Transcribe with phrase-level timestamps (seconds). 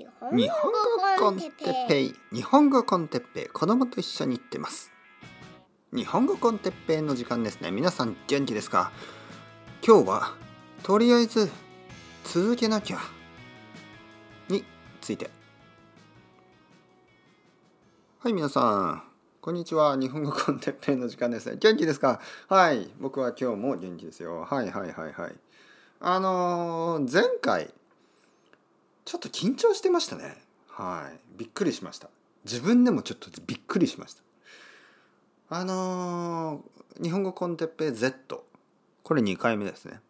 [0.00, 0.06] 日
[0.48, 0.78] 本語
[1.18, 2.14] コンテッペイ。
[2.32, 3.48] 日本語コンテッペイ。
[3.48, 4.90] 子供と一緒に行ってます。
[5.92, 7.70] 日本語コンテッペイの時間ですね。
[7.70, 8.92] 皆さん元気ですか？
[9.86, 10.34] 今日は
[10.84, 11.50] とりあえず
[12.24, 12.98] 続けなきゃ。
[14.48, 14.64] に
[15.02, 15.30] ついて。
[18.20, 19.02] はい皆さん。
[19.42, 19.96] こんにちは。
[19.96, 21.56] 日本語コンテッペイの時間ですね。
[21.60, 22.20] 元気ですか？
[22.48, 22.88] はい。
[23.00, 24.46] 僕は今日も元気ですよ。
[24.48, 25.34] はいはいはいはい。
[26.00, 27.74] あのー前回
[29.04, 30.42] ちょっと緊張してましたね。
[30.68, 31.38] はい。
[31.38, 32.08] びっくりしました。
[32.44, 34.22] 自分でもちょっとびっくりしました。
[35.50, 38.44] あのー日本語コンテッペ Z
[39.02, 40.00] これ2回目ですね。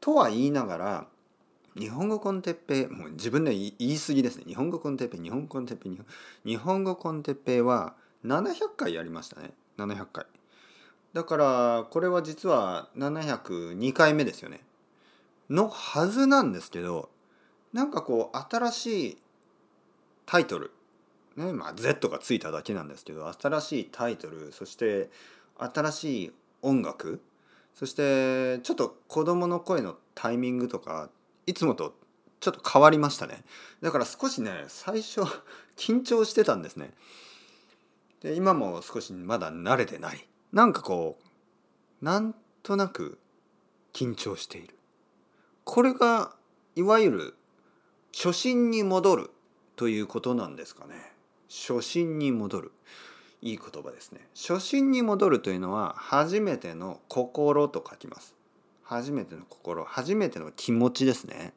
[0.00, 1.06] とは言いながら
[1.78, 4.44] 日本語コンテッペもう自分で言い過ぎですね。
[4.46, 5.90] 日本語コンテッペ日本語コンテッペ
[6.44, 7.94] 日本語コンテッペは
[8.24, 9.52] 700回やりましたね。
[9.78, 10.26] 700回。
[11.12, 14.60] だからこれは実は702回目ですよね。
[15.48, 17.10] のはずなんですけど
[17.72, 19.18] なんかこう新しい
[20.26, 20.72] タイトル。
[21.36, 25.08] ねまあ Z がついただけなんですけど新しいタイトルそして
[25.56, 27.22] 新しい音楽
[27.74, 31.08] そしてちょっと子供の声のタイミングとか
[31.46, 31.94] いつもと
[32.40, 33.44] ちょっと変わりましたね。
[33.80, 35.22] だから少しね最初
[35.76, 36.90] 緊張してたんですね。
[38.20, 40.26] で今も少しまだ慣れてない。
[40.52, 43.18] なんかこうなんとなく
[43.92, 44.74] 緊張している。
[45.64, 46.34] これが
[46.74, 47.34] いわゆる
[48.14, 49.30] 初心に戻る
[49.76, 51.12] ということなんですかね。
[51.48, 52.72] 初心に戻る。
[53.40, 54.20] いい言葉ですね。
[54.34, 58.36] 初心に戻るというのは初めての心と書きます。
[58.84, 61.52] 初めての心初めての気持ちですね。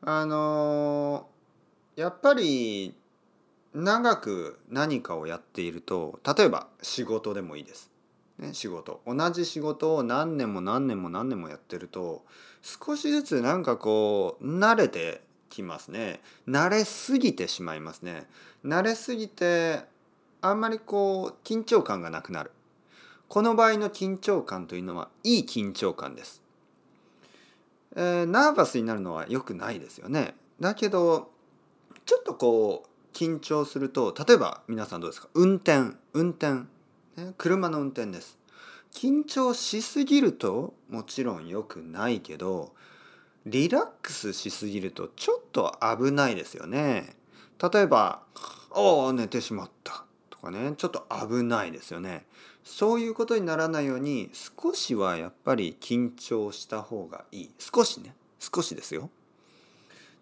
[0.00, 1.28] あの
[1.94, 2.92] やっぱり
[3.72, 7.91] 長く何かをやっていると例えば仕事でもいいです、
[8.38, 9.00] ね、仕事。
[9.06, 12.24] 同じ仕事を何年も何年も何年もやってると
[12.62, 16.20] 少しずつなんかこう慣れてきますね。
[16.48, 18.26] 慣れすぎてしまいますね。
[18.64, 19.80] 慣れすぎて
[20.40, 22.50] あんまりこう緊張感がなくなる。
[23.28, 26.42] この場合の緊張感というのはいい緊張感です、
[27.96, 30.34] えーナーバスになるのは良くないですよね。
[30.60, 31.30] だけど
[32.04, 35.28] ちょっとこう緊張すると例えば皆さんどうですか？
[35.34, 35.96] 運転。
[36.14, 36.66] 運転、
[37.16, 38.38] ね、車の運転です。
[38.92, 42.74] 緊張しすぎるともちろん良くないけど
[43.46, 47.16] リラックスしすぎるとちょっと危ないですよね。
[47.72, 48.22] 例えば
[48.70, 52.26] 「おお寝てしまった」とかねちょっと危ないですよね。
[52.64, 57.50] そういうことにならないように少しはやっぱり緊張した方がいい。
[57.58, 58.14] 少しね。
[58.38, 59.10] 少しですよ。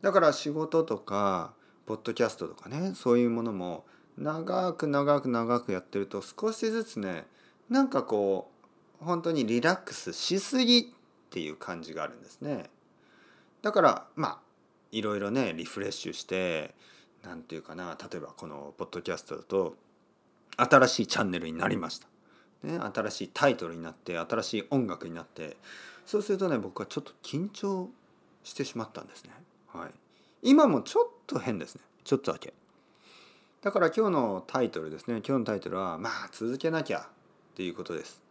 [0.01, 1.53] だから仕事とか
[1.85, 3.85] ポッドキャストとかねそういうものも
[4.19, 7.27] 長く長く長くやってると少しずつね
[7.69, 8.51] なんかこ
[9.01, 10.85] う本当にリラックスしすぎっ
[11.31, 12.69] ていう感じがあるんですね。
[13.63, 14.39] だからまあ
[14.93, 16.75] いろいろねリフレッシュして
[17.23, 19.77] 何て言うかな例えばこのポッドキャストだと
[20.57, 22.09] 新しいチャンネルになりました、
[22.65, 25.57] ね、新しいタイトルになって新しい音楽になって
[26.05, 27.89] そうするとね僕はちょっと緊張
[28.43, 29.31] してしまったんですね。
[29.69, 29.91] はい。
[30.43, 31.83] 今もちょっと変ですね。
[32.05, 32.53] ちょっとだけ。
[33.63, 35.17] だから今日のタイトルですね。
[35.17, 37.03] 今日のタイトルはまあ続けなきゃっ
[37.55, 38.23] ていうことです。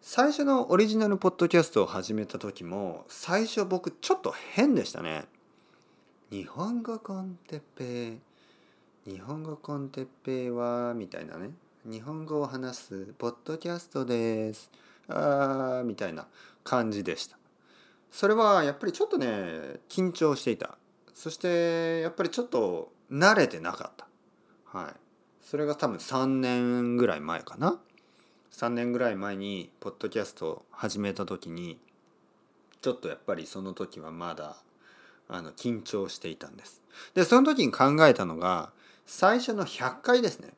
[0.00, 5.26] 最初のオリジナルポッドキャストを始めた時も最初僕ちょっと変でしたね。
[6.30, 8.18] 日本語コンテッペ
[9.06, 9.12] イ。
[9.12, 11.50] 日本語コンテッペイはみたいなね。
[11.84, 14.70] 日本語を話すポッドキャストです。
[15.06, 16.26] あーみたいな
[16.64, 17.36] 感じでした。
[18.10, 19.26] それはやっぱりちょっとね
[19.90, 20.78] 緊張していた。
[21.12, 24.08] そしてやっぱりちょっと慣れてなかった。
[24.76, 24.94] はい。
[25.40, 27.78] それが多分3年ぐらい前かな。
[28.50, 31.78] 3年ぐらい前にポッドキャストを始めた時に
[32.80, 34.56] ちょっとやっぱりその時はまだ
[35.28, 36.82] あの緊張していたんです。
[37.14, 38.72] でその時に考えたのが
[39.06, 40.50] 最初の100回ですね。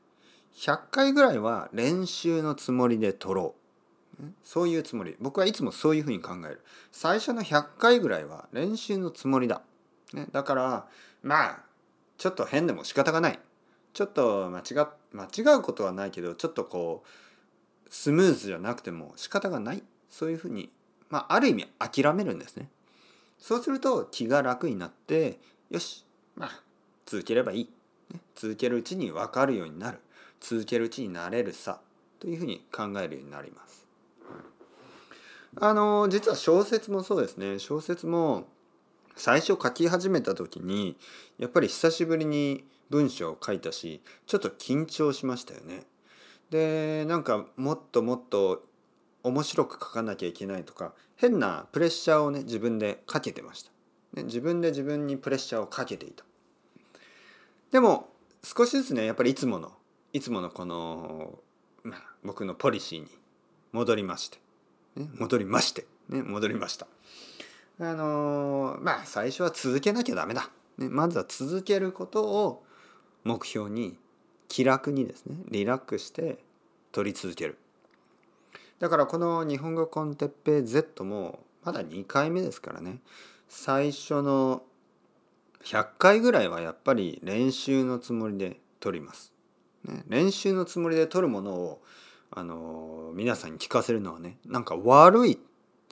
[0.57, 3.55] 100回ぐらいは練習のつもりで撮ろ
[4.21, 4.25] う。
[4.43, 5.17] そういうつもり。
[5.21, 6.63] 僕はいつもそういうふうに考える。
[6.91, 9.61] 最初の100回ぐらいは練習のつもりだ、
[10.15, 10.87] ね、だから
[11.23, 11.66] まあ
[12.19, 13.39] ちょっと変でも仕方がない。
[13.93, 19.83] ちょっと間違間違うことはないけどちょっとこうスムーズじゃなくても仕方がない。
[20.11, 20.71] そういうふうに、
[21.11, 22.69] まあ、ある意味諦めるんですね。
[23.39, 25.39] そうすると気が楽になって
[25.71, 26.05] よし
[26.35, 26.63] まあ
[27.05, 27.71] 続ければいい、
[28.13, 29.99] ね、続けるうちに分かるようになる。
[30.41, 31.81] 続けるうちになれるさ。
[32.19, 33.87] というふうに考えるようになります。
[35.59, 37.59] あの実は小説もそうですね。
[37.59, 38.47] 小説も
[39.17, 40.97] 最初書き始めた時に
[41.39, 45.83] やっぱり久しぶりに文章を書いたしちょっと緊張しましたよね。
[46.51, 48.65] でなんかもっともっと
[49.25, 53.73] 面白く書かなきゃいけないとか変なプレッシャーをね自分でかけてました。
[54.17, 56.25] ね、自分で自分にプレッシャーをかけていた
[57.71, 58.09] でも
[58.43, 59.73] 少しずつねやっぱりいつもの
[60.13, 61.39] いつものこの、
[61.83, 63.09] まあ、僕のポリシーに
[63.73, 64.39] 戻りまして、
[64.97, 66.87] ね、戻りまして、ね、戻りました
[67.79, 72.65] あのー、まあ最初は続けなきゃダメだ、ね、まずは続けることを
[73.25, 73.99] 目標に
[74.49, 76.39] 気楽にですねリラックスして
[76.93, 77.59] 取り続ける。
[78.79, 83.01] だからこの日本語コンテッペイ Z もまだ2回目ですからね。
[83.49, 84.63] 最初の
[85.65, 89.33] 100回ぐらいはやっぱり練習のつもりで取ります。
[89.85, 91.83] ね、練習のつもりで取るものを
[92.31, 95.39] あの皆さんに聞かせるのはねなんか悪い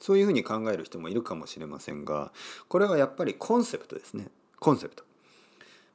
[0.04, 2.30] そういうふうに考える人もいるかもしれませんが
[2.68, 4.28] これはやっぱりコンセプトですね
[4.60, 5.02] コンセプト。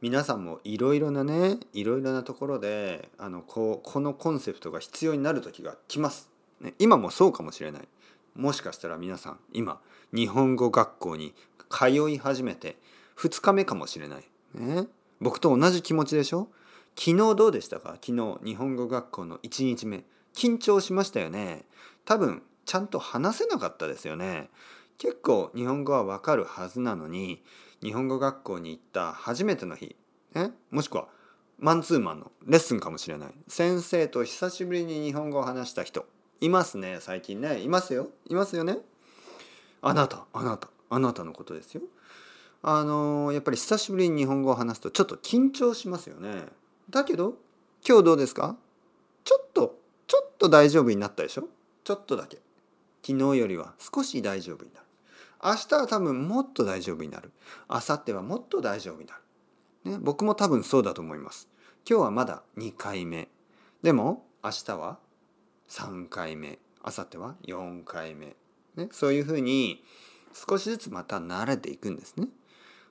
[0.02, 6.28] 皆さんもいろいろなねいろいろなところであのこうこのコンセプトが必要になる時が来ます。
[6.60, 7.88] ね、今もそうかもしれない。
[8.36, 9.80] もしかしたら皆さん今
[10.12, 11.36] 日本語学校に
[11.70, 12.78] 通い始めて
[13.18, 14.24] 2日目かもしれない。
[14.56, 14.88] ね、
[15.22, 16.48] 僕と同じ気持ちでしょ？
[16.98, 17.98] 昨日どうでしたか？
[18.04, 20.04] 昨日日本語学校の1日目
[20.34, 21.66] 緊張しましたよね
[22.06, 24.48] 多分ちゃんと話せなかったですよね。
[25.00, 27.42] 結構日本語はわかるはずなのに
[27.82, 29.96] 日本語学校に行った初めての日
[30.36, 30.52] え？
[30.70, 31.08] もしくは
[31.58, 33.30] マンツーマンのレッスンかもしれない。
[33.48, 36.06] 先生と久しぶりに日本語を話した人
[36.42, 37.60] いますね最近ね。
[37.60, 38.10] いますよ。
[38.28, 38.78] いますよね。
[39.82, 41.82] あなたあなたあなたのことですよ。
[42.62, 46.44] あのやっぱり久しぶりに日本語を話すとちょっと緊張しますよね。
[46.92, 47.34] だけど
[47.84, 48.58] 今日どうですか？
[49.24, 51.46] ちょっとちょっと大丈夫になったでしょ？
[51.84, 52.38] ちょっとだけ。
[53.06, 54.86] 昨日よりは少し大丈夫になる。
[55.44, 57.32] 明日は多分もっと大丈夫になる。
[57.70, 59.14] 明後日はもっと大丈夫にな
[59.86, 61.48] る、ね、僕も多分そうだと思います。
[61.90, 63.30] 今日はまだ2回目。
[63.82, 65.00] でも明日は
[65.70, 66.60] 3回目。
[66.86, 68.36] 明後日は4回目、
[68.76, 69.84] ね、そういうふうに
[70.34, 72.28] 少しずつまた慣れていくんですね。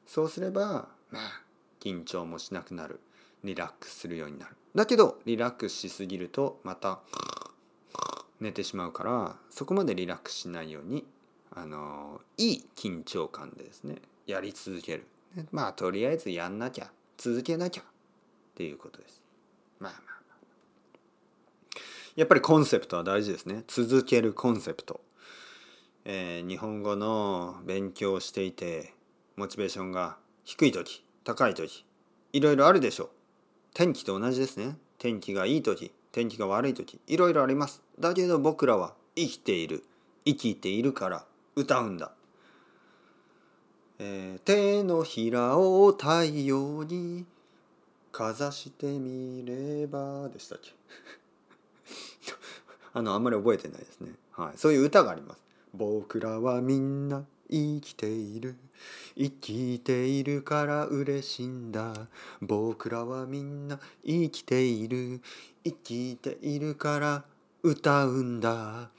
[0.06, 1.42] そうすればまあ
[1.80, 3.00] 緊張もしなくなる。
[3.44, 4.56] リラックスするようになる。
[4.74, 7.00] だけどリラックスしすぎるとまた
[8.40, 11.04] 寝てしまうからそこまでリラックスしないように
[11.50, 13.96] あのいい緊張感でですね
[14.26, 15.06] やり続ける。
[15.50, 17.84] まあとりあえずやんなきゃ続けなきゃっ
[18.54, 19.22] ていうことです。
[19.80, 21.78] まあまあまあ。
[22.16, 23.64] やっぱりコンセプトは大事ですね。
[23.66, 25.00] 続けるコンセプト、
[26.04, 28.94] えー、日本語の勉強をしていて
[29.36, 31.84] モチベーションが低い時高い時
[32.32, 33.08] いろいろあるでしょう。
[33.74, 34.76] 天気と同じですね。
[34.98, 37.82] 天気がいい時天気が悪い時いろいろあります。
[37.98, 39.84] だけど僕らは生きている。
[40.24, 41.24] 生きているから
[41.56, 42.12] 歌うんだ、
[43.98, 47.24] えー、手のひらを太陽に
[48.12, 50.72] かざしてみればでしたっけ？
[52.92, 55.40] あのあんまり覚えてないですね、はい、そういう歌があります。
[55.72, 58.56] 僕らはみんな生きている。
[59.16, 62.08] 生きているから嬉しいんだ。
[62.40, 65.20] 僕らはみんな生きている。
[65.64, 67.24] 生きているから
[67.62, 68.90] 歌うんだ。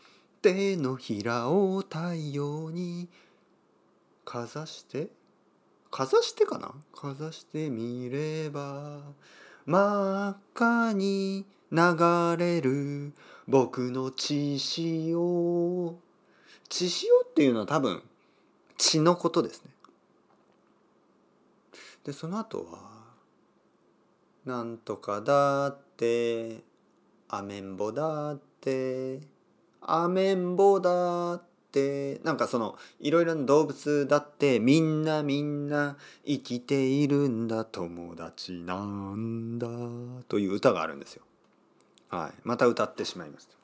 [0.41, 3.07] 手のひらを太陽に
[4.25, 5.09] かざして。
[5.91, 6.73] かざしてかな？
[6.93, 9.01] かざしてみれば。
[9.65, 13.13] 真っ赤に流れる。
[13.47, 15.95] 僕の血潮。
[16.69, 18.01] 血潮っていうのは多分
[18.79, 19.69] 血のことですね。
[22.05, 22.79] でその後は
[24.45, 26.63] 「なんとかだって」
[27.29, 29.21] 「アメンボだって」
[29.81, 38.81] 「アメンボだって」なんかそのいろいろな動物だってみんなみんな生きているんだ友達な
[39.13, 39.67] んだ
[40.29, 41.23] という歌があるんですよ。
[42.09, 43.55] はい、また歌ってしまいました。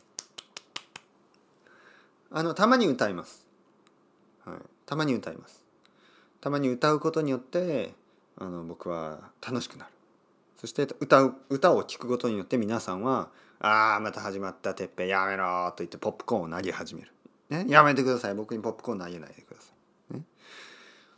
[2.31, 3.48] あのたまに歌います。
[4.43, 5.63] はい、たまに歌います。
[6.42, 7.94] たまに歌うことによって
[8.38, 9.92] あの僕は楽しくなる。
[10.58, 17.12] そして歌う歌を聴くことによって皆さんは「ああまた始まったてっぺんやめろ」と言ってポップコーンを投げ始める、
[17.50, 18.36] ね、やめてください。
[18.36, 19.72] 僕にポップコーン投げないでくださ
[20.12, 20.24] い、ね、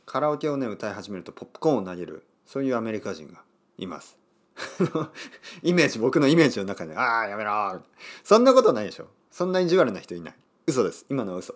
[0.05, 3.41] カラオケをね歌い始めるとポップコーンを投げるそういうアメリカ人が
[3.77, 4.17] います。
[5.61, 7.83] イメージ僕のイメージの中で「ああやめろ」
[8.23, 9.07] そんなことないでしょ。
[9.29, 10.35] そんな意地悪な人いない。
[10.65, 11.05] 嘘です。
[11.09, 11.53] 今のは嘘。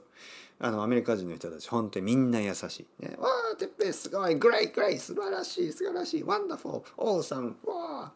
[0.63, 4.35] あのアメリカ人の人たち本当にみんな優しい、ね、わあてっぺいすごい。
[4.35, 6.23] great great 素晴らしい素晴らしい。
[6.23, 6.83] Wonderful。
[6.97, 8.11] Awesome わあ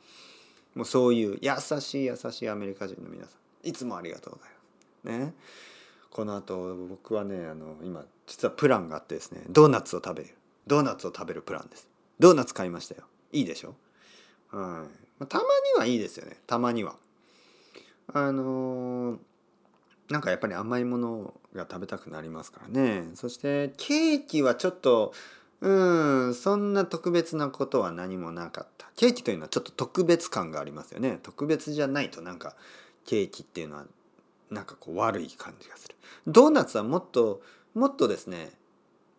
[0.76, 3.32] もうそういう優しい優しいアメリカ人の皆さ
[3.64, 3.68] ん。
[3.68, 5.28] いつもありがとうございます。
[5.28, 5.34] ね。
[6.12, 10.36] この後僕はねあの今実はプランがあってですねドーナツを食べる
[10.68, 11.88] ドーナツを食べるプランです。
[12.20, 13.06] ドーナツ買いましたよ。
[13.32, 13.76] いいでしょ？
[14.52, 14.86] は
[15.20, 16.38] い、たまにはいいですよね。
[16.46, 16.96] たまには。
[18.14, 19.18] あのー
[20.10, 23.10] なんかやっぱり甘いものが食べたくなりますからね。
[23.16, 25.14] そしてケーキはちょっと
[25.62, 25.70] う
[26.30, 28.88] んそんな特別なことは何もなかった。
[28.96, 31.20] ケーキというのはちょっと特別感がありますよね。
[31.24, 32.56] 特別じゃないとなんか
[33.06, 33.86] ケーキっていうのは
[34.52, 35.96] なんかこう悪い感じがする。
[36.28, 37.42] ドーナツはもっと
[37.74, 38.52] もっとですね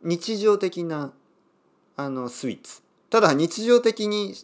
[0.03, 1.13] 日常的な
[1.97, 2.83] あのスイーツ。
[3.11, 4.35] ただ日常的に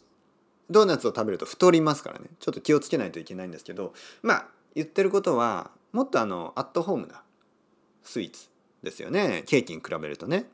[0.70, 2.26] ドーナツを食べると太りますからね。
[2.40, 7.22] ちょっと気をつけないといけないんですけどまあ言ってることはもっとあのアットホームな
[8.02, 8.48] スイーツ
[8.82, 9.44] ですよね。
[9.46, 10.46] ケーキに比べるとね。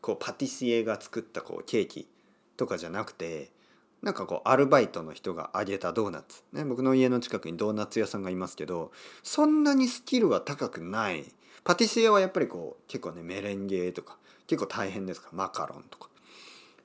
[0.00, 2.06] こうパティシエが作ったこうケーキ
[2.56, 3.50] とかじゃなくて
[4.02, 8.92] なんかこうアルバイトの人が揚げたドーナツ、ね、僕の家の近くにドーナツ屋さんがいますけど
[9.22, 11.24] そんなにスキルは高くない。
[11.64, 14.16] パティシエはやっぱりこう結構ねメレンゲとか
[14.46, 16.08] 結構大変ですからマカロンとか。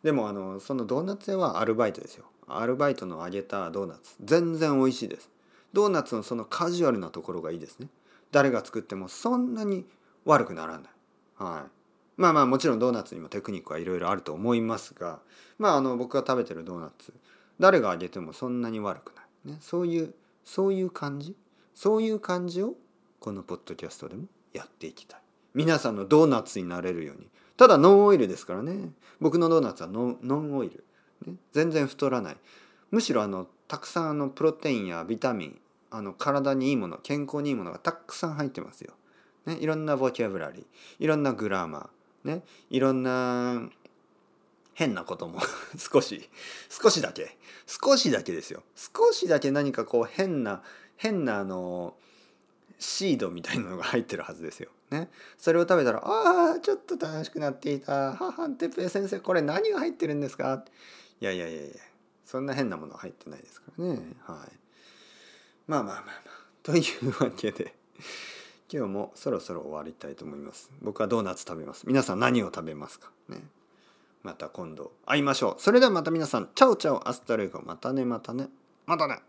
[0.02, 2.26] でもあのそのドーナツ屋はアルバイトですよ。
[2.48, 4.16] アルバイトの揚げたドーナツ。
[4.24, 5.30] 全然美味しいです。
[5.74, 7.88] ドーナツのそのカジュアルなところがいいですね。
[8.32, 9.86] 誰が作ってもそんなに
[10.25, 10.84] 悪くならない。
[11.36, 11.72] はい。
[12.18, 15.20] まあまあもちろんドーナツにもテクニックはいろいろあると思いますが
[15.58, 17.13] まああの僕が食べてるドーナツ
[17.60, 20.13] 誰が揚げてもそんなに悪くない、ね、そういう
[20.46, 21.36] そういう感じ？
[21.74, 22.75] そういう感じを
[23.20, 25.20] このポッドキャストでもやっていきたい。
[25.54, 27.28] 皆さんのドーナツになれるように。
[27.58, 28.92] ただノンオイルですからね。
[29.20, 30.84] 僕のドーナツはノンオイル、
[31.25, 32.38] ね、全然太らない。
[32.92, 35.61] むしろあのたくさんあのプロテインやビタミン
[35.92, 38.94] あの体にいいもの健康にいいものがたくさん入ってますよ、
[39.46, 40.64] ね、いろんなボキャブラリー
[41.00, 43.62] いろんなグラマーねいろんな
[44.74, 45.40] 変なことも
[45.78, 46.30] 少し
[46.70, 50.64] 少しだけ少しだけですよ少しだけ何かこう変な
[50.96, 51.96] 変なあの
[52.82, 54.70] シードみたいなのが入ってるはずですよ。
[54.90, 60.66] ね、それを食べたら「ああちょっと楽しくなっていた母てっぺい先生これ何が入ってるんですか?」
[61.22, 61.76] いやいやいやいや
[62.26, 64.00] そんな変なもの入ってないですからね。
[64.24, 64.60] はい、
[65.72, 66.13] まあまあまあまあ
[66.63, 67.74] というわけで
[68.70, 70.70] 今日もそろそろ終わりたいと思います。
[70.82, 71.86] 僕はドーナツ食べます。
[71.88, 73.10] 皆さん何を食べますか？
[73.30, 73.42] ね。
[74.22, 75.62] また今度会いましょう。
[75.62, 78.50] それではまた皆さん、 ciao ciao、 hasta luego、またね、またね、
[78.86, 79.22] またね。